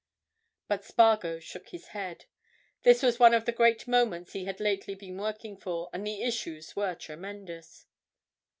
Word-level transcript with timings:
But 0.67 0.83
Spargo 0.83 1.37
shook 1.37 1.69
his 1.69 1.89
head. 1.89 2.25
This 2.81 3.03
was 3.03 3.19
one 3.19 3.35
of 3.35 3.45
the 3.45 3.51
great 3.51 3.87
moments 3.87 4.33
he 4.33 4.45
had 4.45 4.59
lately 4.59 4.95
been 4.95 5.19
working 5.19 5.55
for, 5.55 5.91
and 5.93 6.07
the 6.07 6.23
issues 6.23 6.75
were 6.75 6.95
tremendous. 6.95 7.85